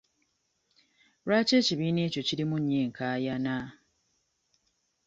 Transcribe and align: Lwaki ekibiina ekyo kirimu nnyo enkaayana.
Lwaki 1.25 1.53
ekibiina 1.59 1.99
ekyo 2.07 2.21
kirimu 2.27 2.55
nnyo 2.59 2.77
enkaayana. 2.85 3.55